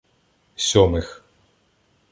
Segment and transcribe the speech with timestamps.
[0.65, 1.09] Сьомих